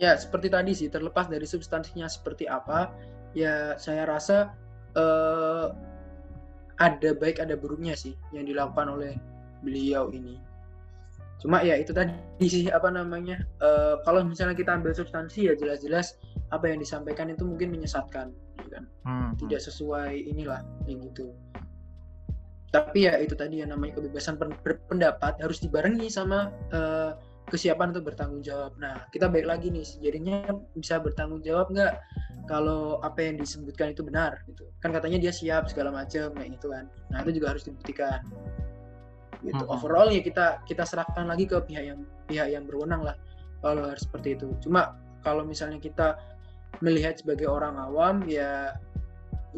[0.00, 2.88] Ya, seperti tadi sih, terlepas dari substansinya seperti apa,
[3.36, 4.52] ya saya rasa
[4.96, 5.68] eh,
[6.80, 9.12] ada baik ada buruknya sih yang dilakukan oleh
[9.60, 10.40] beliau ini.
[11.40, 12.12] Cuma ya itu tadi
[12.46, 16.20] sih apa namanya, eh, kalau misalnya kita ambil substansi ya jelas-jelas
[16.52, 18.84] apa yang disampaikan itu mungkin menyesatkan, gitu kan?
[19.08, 21.32] Hmm, tidak sesuai inilah yang gitu.
[22.70, 27.16] Tapi ya itu tadi yang namanya kebebasan pen- berpendapat harus dibarengi sama eh,
[27.50, 28.78] kesiapan untuk bertanggung jawab.
[28.78, 31.98] Nah, kita balik lagi nih, jadinya bisa bertanggung jawab nggak
[32.46, 34.70] kalau apa yang disebutkan itu benar gitu.
[34.78, 36.86] Kan katanya dia siap segala macam kayak gitu kan.
[37.10, 38.22] Nah, itu juga harus dibuktikan.
[39.40, 39.64] Gitu.
[39.64, 39.72] Mhm.
[39.72, 43.16] Overall ya kita kita serahkan lagi ke pihak yang pihak yang berwenang lah
[43.60, 44.52] kalau harus seperti itu.
[44.64, 46.16] Cuma kalau misalnya kita
[46.80, 48.78] melihat sebagai orang awam ya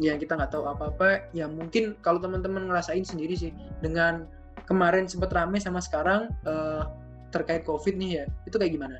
[0.01, 3.53] yang kita nggak tahu apa-apa ya mungkin kalau teman-teman ngerasain sendiri sih
[3.85, 4.25] dengan
[4.65, 6.83] kemarin sempat rame sama sekarang eh,
[7.29, 8.97] terkait covid nih ya itu kayak gimana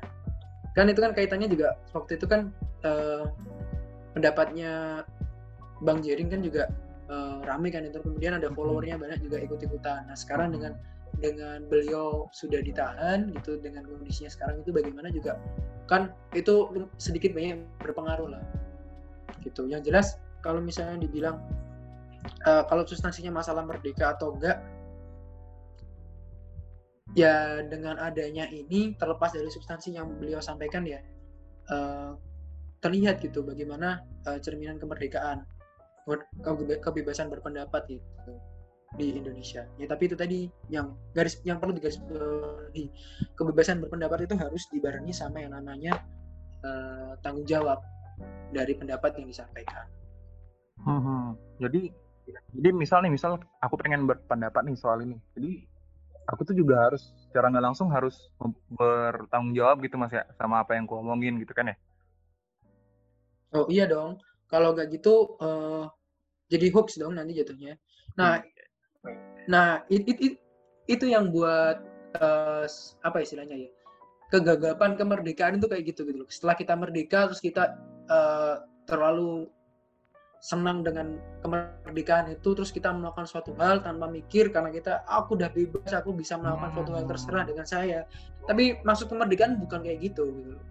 [0.78, 2.54] kan itu kan kaitannya juga waktu itu kan
[2.86, 3.26] eh,
[4.14, 5.02] pendapatnya
[5.82, 6.70] Bang Jering kan juga
[7.10, 7.98] eh, rame kan itu.
[8.00, 10.08] Kemudian ada followernya banyak juga ikut-ikutan.
[10.08, 10.76] Nah sekarang dengan
[11.22, 15.38] dengan beliau sudah ditahan gitu dengan kondisinya sekarang itu bagaimana juga
[15.86, 18.42] kan itu sedikit banyak berpengaruh lah.
[19.44, 19.68] Gitu.
[19.70, 20.06] Yang jelas
[20.42, 21.40] kalau misalnya dibilang
[22.44, 24.60] eh, kalau substansinya masalah merdeka atau enggak
[27.14, 31.00] ya dengan adanya ini terlepas dari substansi yang beliau sampaikan ya
[31.70, 32.10] eh,
[32.82, 35.46] terlihat gitu bagaimana eh, cerminan kemerdekaan
[36.04, 38.32] ber- kebe- kebebasan berpendapat gitu
[38.94, 42.86] di Indonesia ya tapi itu tadi yang garis yang perlu digarisbawahi
[43.34, 45.98] kebebasan berpendapat itu harus dibarengi sama yang namanya
[46.62, 47.82] eh, tanggung jawab
[48.54, 49.90] dari pendapat yang disampaikan
[50.82, 51.38] Mhm.
[51.62, 51.82] Jadi
[52.56, 55.20] Jadi misal nih, misal aku pengen berpendapat nih soal ini.
[55.36, 55.60] Jadi
[56.24, 58.32] aku tuh juga harus secara nggak langsung harus
[58.72, 61.76] bertanggung jawab gitu mas ya sama apa yang aku omongin gitu kan ya.
[63.52, 64.16] Oh iya dong.
[64.48, 65.84] Kalau nggak gitu eh,
[66.52, 67.74] jadi hoax dong nanti jatuhnya.
[68.14, 68.38] Nah,
[69.48, 70.40] nah it- it- it-
[70.86, 71.80] itu yang buat
[72.68, 73.70] s- apa istilahnya ya?
[74.30, 76.28] Kegagapan kemerdekaan itu kayak gitu gitu loh.
[76.30, 79.48] Setelah kita merdeka terus kita eh, terlalu
[80.44, 85.48] senang dengan kemerdekaan itu terus kita melakukan suatu hal tanpa mikir karena kita aku udah
[85.48, 88.04] bebas aku bisa melakukan suatu hal terserah dengan saya
[88.44, 90.64] tapi maksud kemerdekaan bukan kayak gitu gitu loh.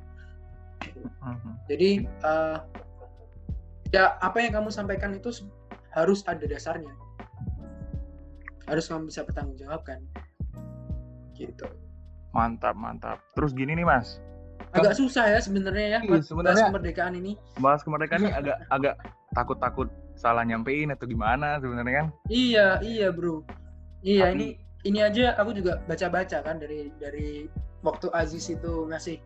[1.26, 1.52] Mhm.
[1.66, 2.58] Jadi eh,
[3.94, 5.30] ya apa yang kamu sampaikan itu
[5.94, 6.92] harus ada dasarnya.
[8.66, 10.02] Harus kamu bisa bertanggungjawabkan.
[11.38, 11.68] Gitu.
[12.34, 13.22] Mantap mantap.
[13.38, 14.18] Terus gini nih mas,
[14.74, 17.32] Agak susah ya sebenarnya ya Iya, buat bahas sebenarnya- kemerdekaan ini.
[17.62, 18.96] bahas kemerdekaan ini agak agak
[19.38, 22.08] takut-takut salah nyampein atau gimana sebenarnya kan?
[22.26, 23.46] Iya, iya, Bro.
[24.02, 24.48] Iya, Tapi- ini
[24.84, 27.46] ini aja aku juga baca-baca kan dari dari
[27.86, 29.22] waktu Aziz itu ngasih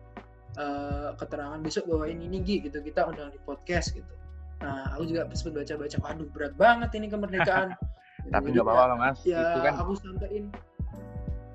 [0.58, 4.14] eh, keterangan besok bawain ini Gi gitu kita undang di podcast gitu.
[4.58, 7.78] Nah, aku juga sempat baca-baca, waduh berat banget ini kemerdekaan.
[8.34, 9.18] Tapi nggak apa-apa loh mas.
[9.22, 10.50] ya Itu kan aku sampein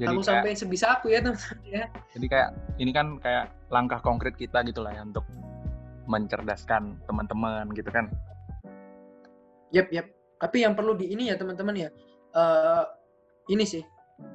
[0.02, 1.86] jadi aku kayak, sampein sebisa aku ya teman ya.
[2.18, 2.50] Jadi kayak
[2.82, 5.26] ini kan kayak langkah konkret kita gitu lah ya untuk
[6.10, 8.10] mencerdaskan teman-teman gitu kan.
[9.74, 10.06] yep yep
[10.38, 11.90] tapi yang perlu di ini ya teman-teman ya
[12.34, 12.84] eh
[13.54, 13.84] ini sih.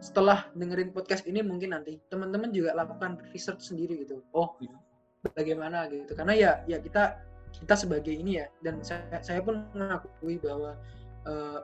[0.03, 4.23] Setelah dengerin podcast ini mungkin nanti teman-teman juga lakukan research sendiri gitu.
[4.31, 4.55] Oh
[5.35, 6.15] bagaimana gitu.
[6.15, 7.19] Karena ya ya kita
[7.53, 10.77] kita sebagai ini ya dan saya saya pun mengakui bahwa
[11.27, 11.61] eh,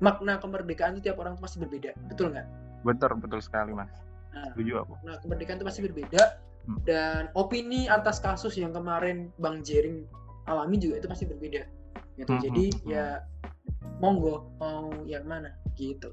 [0.00, 2.48] makna kemerdekaan itu tiap orang pasti berbeda betul nggak
[2.80, 3.92] Betul betul sekali mas.
[4.32, 4.94] Nah, Setuju aku.
[5.04, 6.22] Nah, kemerdekaan itu pasti berbeda
[6.68, 6.76] Hmm.
[6.84, 10.04] dan opini atas kasus yang kemarin Bang Jering
[10.44, 11.64] alami juga itu pasti berbeda.
[12.20, 12.28] Gitu.
[12.28, 12.90] Hmm, Jadi hmm, hmm.
[12.92, 13.06] ya
[13.96, 16.12] monggo mau yang mana gitu.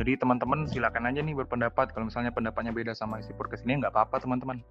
[0.00, 1.92] Jadi teman-teman silakan aja nih berpendapat.
[1.92, 4.64] Kalau misalnya pendapatnya beda sama isi podcast ini nggak apa-apa teman-teman.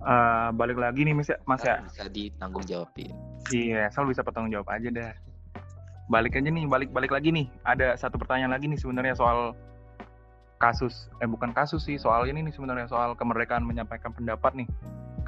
[0.00, 1.84] Eh, balik lagi nih mas ya, mas ya.
[1.84, 3.12] Kan bisa ditanggung jawabin.
[3.52, 5.12] Iya, selalu bisa bertanggung jawab aja dah.
[6.08, 7.46] Balik aja nih, balik balik lagi nih.
[7.68, 9.52] Ada satu pertanyaan lagi nih sebenarnya soal
[10.56, 14.68] kasus, eh bukan kasus sih, soal ini nih sebenarnya soal kemerdekaan menyampaikan pendapat nih.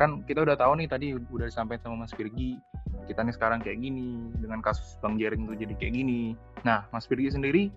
[0.01, 2.57] Kan kita udah tahu nih tadi udah disampaikan sama Mas Virgi,
[3.05, 6.33] kita nih sekarang kayak gini dengan kasus Bang Jering tuh jadi kayak gini.
[6.65, 7.69] Nah, Mas Virgi sendiri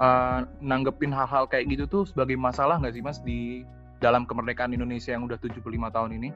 [0.00, 3.64] eh, nanggepin hal-hal kayak gitu tuh sebagai masalah nggak sih Mas di
[4.02, 6.30] dalam kemerdekaan Indonesia yang udah 75 tahun ini?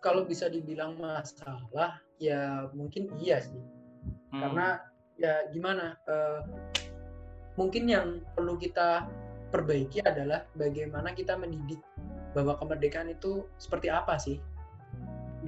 [0.00, 3.58] Kalau bisa dibilang masalah ya mungkin iya sih.
[4.30, 4.40] Hmm.
[4.42, 4.66] Karena
[5.18, 6.40] ya gimana eh,
[7.56, 9.08] mungkin yang perlu kita
[9.50, 11.80] perbaiki adalah bagaimana kita mendidik
[12.36, 14.36] bahwa kemerdekaan itu seperti apa sih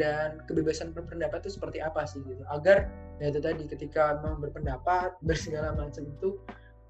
[0.01, 2.89] dan kebebasan berpendapat itu seperti apa sih gitu agar
[3.21, 6.41] ya itu tadi ketika mau berpendapat bersegala macam itu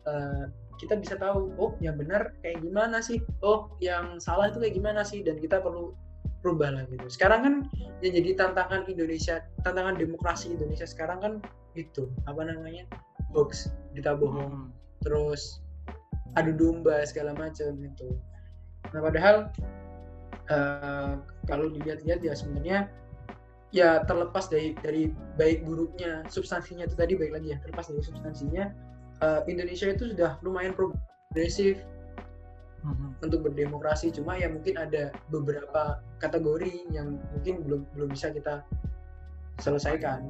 [0.09, 0.45] eh,
[0.79, 3.21] kita bisa tahu oh yang benar kayak gimana sih?
[3.45, 5.21] Oh yang salah itu kayak gimana sih?
[5.21, 5.93] Dan kita perlu
[6.47, 7.07] rubah lah gitu.
[7.11, 7.55] Sekarang kan
[8.01, 11.33] yang jadi tantangan Indonesia tantangan demokrasi Indonesia sekarang kan
[11.75, 12.87] itu apa namanya?
[13.35, 14.71] Hoax berita bohong.
[14.71, 14.77] Hmm.
[14.99, 15.63] terus
[16.35, 18.19] adu domba segala macam itu.
[18.91, 19.37] Nah padahal
[20.51, 21.13] eh,
[21.47, 22.91] kalau dilihat-lihat ya sebenarnya
[23.71, 28.73] ya terlepas dari dari baik buruknya substansinya itu tadi baik lagi ya terlepas dari substansinya
[29.23, 31.83] eh, Indonesia itu sudah lumayan progresif
[32.79, 33.11] Hmm.
[33.27, 34.15] untuk berdemokrasi.
[34.15, 38.63] Cuma ya mungkin ada beberapa kategori yang mungkin belum belum bisa kita
[39.59, 40.23] selesaikan.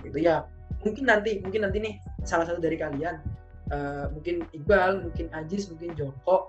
[0.00, 0.48] Gitu ya
[0.80, 1.94] mungkin nanti mungkin nanti nih
[2.24, 3.20] salah satu dari kalian
[3.68, 6.48] eh, mungkin Iqbal mungkin Ajis mungkin Joko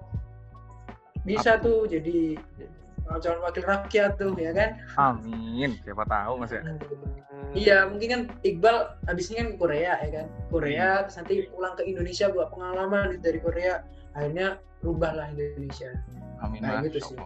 [1.28, 2.40] bisa tuh jadi
[3.18, 6.62] calon wakil rakyat tuh ya kan Amin, siapa tahu Mas ya.
[7.58, 10.28] Iya, mungkin kan Iqbal habis ini kan Korea ya kan.
[10.54, 13.82] Korea terus nanti pulang ke Indonesia buat pengalaman dari Korea.
[14.14, 15.90] Akhirnya rubahlah Indonesia.
[16.46, 17.18] Amin Nah, gitu sih.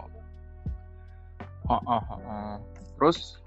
[1.68, 2.56] Oh, oh, oh, oh.
[2.96, 3.44] Terus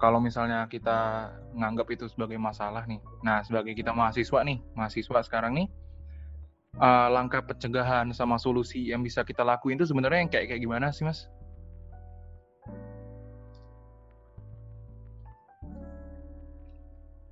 [0.00, 5.52] kalau misalnya kita nganggap itu sebagai masalah nih, nah sebagai kita mahasiswa nih, mahasiswa sekarang
[5.60, 5.66] nih,
[6.80, 10.88] eh, langkah pencegahan sama solusi yang bisa kita lakuin itu sebenarnya yang kayak kayak gimana
[10.88, 11.28] sih Mas?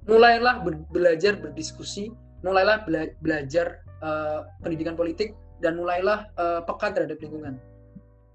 [0.08, 2.08] Mulailah ber- belajar berdiskusi,
[2.40, 7.60] mulailah bela- belajar eh, pendidikan politik dan mulailah eh, peka terhadap lingkungan.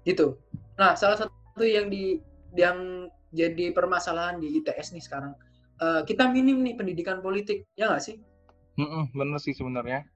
[0.06, 0.38] Gitu.
[0.78, 2.22] Nah, salah satu yang di
[2.54, 5.34] yang jadi permasalahan di ITS nih sekarang,
[5.82, 8.16] eh, kita minim nih pendidikan politik, ya nggak sih?
[8.78, 10.06] Mm-mm, bener sih sebenarnya.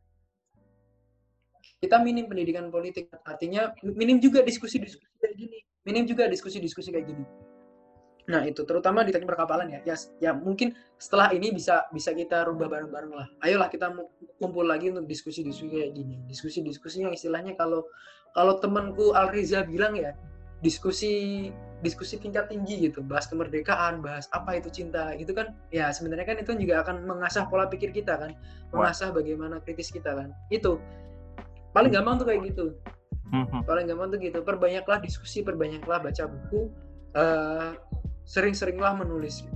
[1.78, 7.24] kita minim pendidikan politik artinya minim juga diskusi-diskusi kayak gini minim juga diskusi-diskusi kayak gini
[8.28, 9.80] Nah itu terutama di teknik perkapalan ya.
[9.88, 13.28] Ya, ya mungkin setelah ini bisa bisa kita rubah bareng-bareng lah.
[13.40, 13.88] Ayolah kita
[14.36, 16.20] kumpul lagi untuk diskusi-diskusi kayak gini.
[16.28, 17.88] Diskusi-diskusi yang istilahnya kalau
[18.36, 20.12] kalau temanku Alriza bilang ya
[20.60, 25.54] diskusi diskusi tingkat tinggi gitu, bahas kemerdekaan, bahas apa itu cinta gitu kan.
[25.72, 28.34] Ya sebenarnya kan itu juga akan mengasah pola pikir kita kan,
[28.74, 30.34] mengasah bagaimana kritis kita kan.
[30.50, 30.82] Itu
[31.72, 32.66] paling gampang tuh kayak gitu
[33.28, 33.68] Mhm.
[33.68, 36.72] paling gampang tuh gitu perbanyaklah diskusi perbanyaklah baca buku
[37.16, 37.70] eh,
[38.28, 39.48] sering-seringlah menulis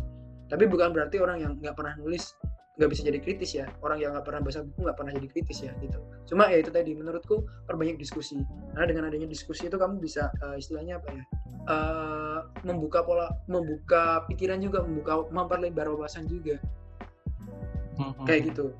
[0.52, 2.36] tapi bukan berarti orang yang nggak pernah nulis
[2.76, 3.66] nggak bisa jadi kritis ya.
[3.84, 5.98] Orang yang nggak pernah baca buku nggak pernah jadi kritis ya gitu.
[6.28, 8.40] Cuma ya itu tadi menurutku perbanyak diskusi.
[8.72, 11.24] Karena dengan adanya diskusi itu kamu bisa eh, istilahnya apa ya
[11.68, 16.60] eh, membuka pola membuka pikiran juga membuka memperlebar wawasan juga.
[17.92, 18.24] Mhm.
[18.24, 18.72] kayak gitu.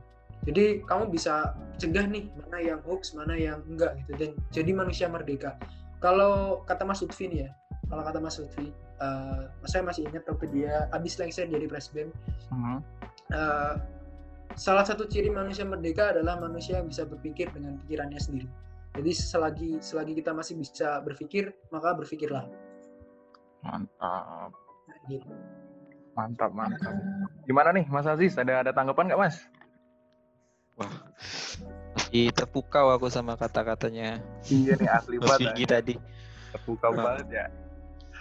[0.49, 4.13] Jadi kamu bisa cegah nih mana yang hoax mana yang enggak gitu.
[4.17, 5.61] Dan jadi manusia merdeka.
[6.01, 7.51] Kalau kata Mas Lutfi nih ya
[7.93, 8.73] kalau kata Mas Lutfi
[9.03, 12.15] eh, saya masih ingat waktu dia habis lengser jadi presiden
[12.49, 12.79] Mhm.
[13.31, 13.75] eh,
[14.55, 18.47] salah satu ciri manusia merdeka adalah manusia yang bisa berpikir dengan pikirannya sendiri
[18.93, 22.47] jadi selagi selagi kita masih bisa berpikir maka berpikirlah
[23.63, 24.51] Mantap.
[24.51, 25.31] Nah, gitu.
[26.13, 26.99] Mantap, mantap.
[27.47, 28.35] Gimana nih Mas Aziz?
[28.35, 29.39] Ada ada tanggapan nggak Mas?
[31.95, 34.19] Masih terpukau aku sama kata-katanya
[34.51, 35.41] Iya nih asli Mas banget.
[35.47, 35.95] Virgi tadi.
[36.51, 37.03] Terbuka Nah.
[37.07, 37.47] banget ya.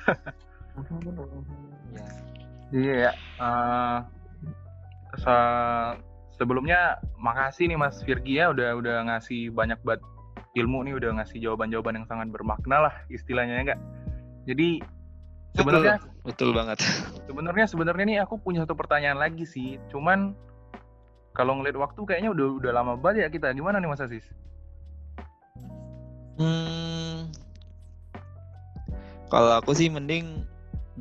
[1.91, 2.05] Ya.
[2.71, 3.12] Iya ya.
[3.41, 3.97] Eh,
[5.19, 5.95] se-
[6.39, 10.01] sebelumnya makasih nih Mas Virgi ya udah udah ngasih banyak banget
[10.55, 13.79] ilmu nih udah ngasih jawaban-jawaban yang sangat bermakna lah istilahnya ya enggak.
[14.47, 14.69] Jadi
[15.55, 16.79] sebenarnya Betul banget.
[17.27, 19.81] sebenarnya sebenarnya nih aku punya satu pertanyaan lagi sih.
[19.91, 20.31] Cuman
[21.31, 23.47] kalau ngeliat waktu kayaknya udah udah lama banget ya kita.
[23.55, 24.23] Gimana nih Mas Aziz?
[26.41, 27.29] Hmm,
[29.29, 30.41] kalau aku sih mending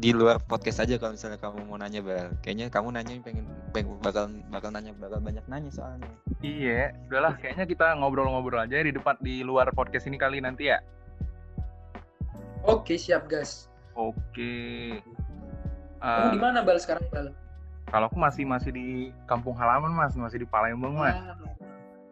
[0.00, 2.32] di luar podcast aja kalau misalnya kamu mau nanya bal.
[2.40, 6.08] Kayaknya kamu nanya pengen, pengen bakal bakal nanya bakal banyak nanya soalnya.
[6.40, 10.80] Iya, udahlah kayaknya kita ngobrol-ngobrol aja di depan di luar podcast ini kali nanti ya.
[12.60, 15.00] oke siap guys Oke.
[15.96, 17.32] kamu Eh, di mana bal sekarang bal
[17.88, 18.86] kalau aku masih masih di
[19.24, 21.16] kampung halaman Mas, masih di Palembang Mas.
[21.16, 21.40] Ah.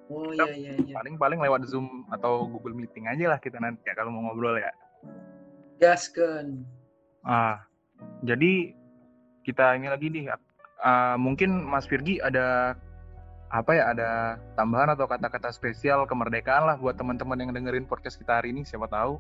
[0.09, 3.92] oh iya iya iya Paling-paling lewat Zoom atau Google Meeting aja lah kita nanti ya
[3.92, 4.72] kalau mau ngobrol ya.
[5.77, 6.64] gasken
[7.20, 7.68] Ah,
[8.23, 8.75] jadi
[9.47, 10.25] kita ini lagi nih.
[10.85, 12.79] ah, mungkin Mas Virgi ada
[13.49, 13.95] apa ya?
[13.97, 14.11] Ada
[14.55, 18.63] tambahan atau kata-kata spesial kemerdekaan lah buat teman-teman yang dengerin podcast kita hari ini.
[18.63, 19.19] Siapa tahu.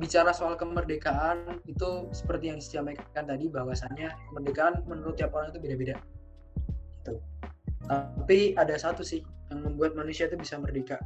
[0.00, 6.00] bicara soal kemerdekaan itu seperti yang disampaikan tadi bahwasannya kemerdekaan menurut tiap orang itu beda-beda
[7.04, 7.20] gitu.
[7.84, 9.20] tapi ada satu sih
[9.52, 10.96] yang membuat manusia itu bisa merdeka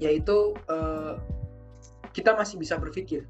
[0.00, 1.14] yaitu eh,
[2.10, 3.28] kita masih bisa berpikir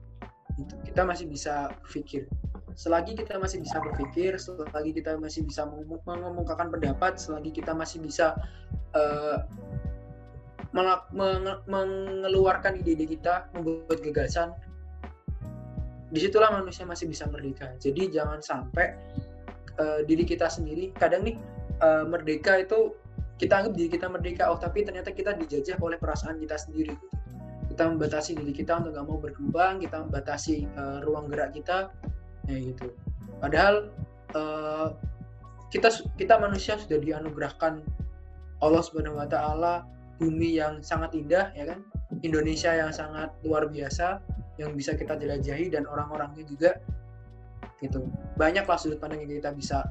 [0.57, 0.75] gitu.
[0.87, 2.31] kita masih bisa berpikir
[2.79, 8.01] selagi kita masih bisa berpikir selagi kita masih bisa mengemu- mengemukakan pendapat selagi kita masih
[8.01, 8.39] bisa
[11.11, 14.55] menge- mengeluarkan ide-ide kita, membuat gagasan.
[16.11, 17.75] Di situlah manusia masih bisa merdeka.
[17.79, 18.95] Jadi jangan sampai
[19.79, 21.37] eh, diri kita sendiri, kadang nih
[21.83, 22.95] eh, merdeka itu
[23.41, 26.93] kita anggap diri kita merdeka, oh tapi ternyata kita dijajah oleh perasaan kita sendiri.
[27.73, 31.89] Kita membatasi diri kita untuk nggak mau berkembang, kita membatasi eh, ruang gerak kita,
[32.45, 32.93] ya gitu.
[33.41, 33.89] Padahal
[34.37, 34.89] eh,
[35.73, 35.89] kita
[36.21, 37.81] kita manusia sudah dianugerahkan
[38.61, 39.75] Allah Subhanahu Wa Taala
[40.21, 41.81] bumi yang sangat indah ya kan
[42.21, 44.21] Indonesia yang sangat luar biasa
[44.61, 46.77] yang bisa kita jelajahi dan orang-orangnya juga
[47.81, 48.05] gitu
[48.37, 49.89] banyaklah sudut pandang yang kita bisa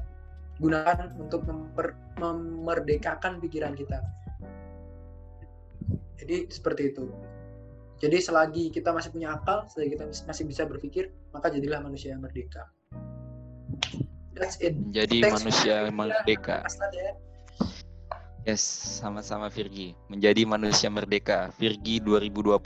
[0.60, 3.98] gunakan untuk memper- memerdekakan pikiran kita
[6.20, 7.08] jadi seperti itu
[8.00, 12.20] jadi selagi kita masih punya akal selagi kita masih bisa berpikir maka jadilah manusia yang
[12.20, 12.68] merdeka
[14.36, 15.94] that's it Menjadi Thanks, manusia Mas.
[15.94, 16.58] merdeka.
[16.90, 17.14] Ya.
[18.48, 18.64] Yes,
[18.98, 19.94] sama-sama Virgi.
[20.10, 21.52] Menjadi manusia merdeka.
[21.60, 22.56] Virgi 2020.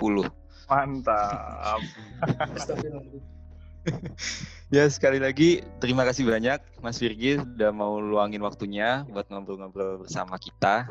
[0.71, 1.83] Mantap.
[4.73, 10.35] Ya sekali lagi terima kasih banyak Mas Virgi sudah mau luangin waktunya buat ngobrol-ngobrol bersama
[10.41, 10.91] kita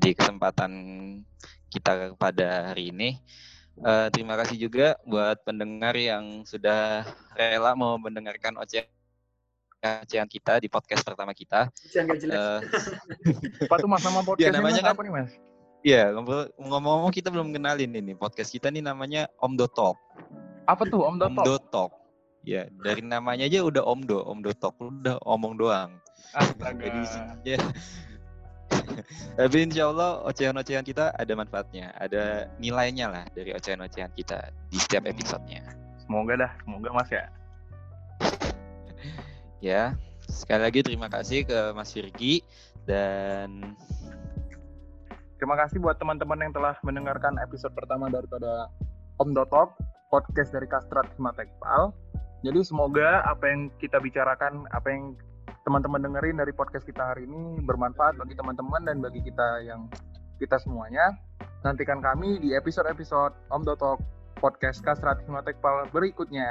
[0.00, 0.72] di kesempatan
[1.68, 3.20] kita pada hari ini.
[3.80, 7.04] Eh, terima kasih juga buat pendengar yang sudah
[7.34, 8.88] rela mau mendengarkan ocehan
[10.28, 11.68] kita di podcast pertama kita.
[11.92, 12.36] Jangan jelek.
[12.36, 12.60] Eh,
[13.68, 14.84] Apa tuh Mas nama podcastnya namanya Mas?
[14.84, 15.30] kan- apa nih Mas?
[15.80, 19.96] Iya, ngobrol- ngomong-ngomong kita belum kenalin ini podcast kita nih namanya Omdo Talk.
[20.68, 21.40] Apa tuh Om Dotok?
[21.40, 21.92] Omdo Talk.
[22.40, 25.92] Ya, dari namanya aja udah Omdo, Omdo Talk, udah omong doang.
[26.32, 26.80] Astaga.
[26.80, 27.02] Jadi
[27.44, 27.58] ya,
[29.38, 35.04] Tapi insya Allah ocehan-ocehan kita ada manfaatnya, ada nilainya lah dari ocehan-ocehan kita di setiap
[35.04, 35.64] episodenya.
[36.00, 37.24] Semoga dah, semoga Mas ya.
[39.60, 39.92] Ya,
[40.24, 42.40] sekali lagi terima kasih ke Mas Firgi
[42.88, 43.76] dan
[45.36, 48.68] Terima kasih buat teman-teman yang telah mendengarkan episode pertama daripada
[49.20, 49.72] Om Dotop,
[50.12, 51.92] podcast dari Kastrat Himatekpal.
[52.40, 55.12] Jadi semoga apa yang kita bicarakan, apa yang
[55.68, 59.92] teman-teman dengerin dari podcast kita hari ini bermanfaat bagi teman-teman dan bagi kita yang
[60.40, 61.12] kita semuanya.
[61.60, 64.00] Nantikan kami di episode-episode Om Dotop
[64.40, 66.48] podcast Kastrat Himatekpal berikutnya.